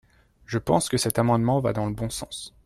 [0.47, 2.55] Je pense que cet amendement va dans le bon sens.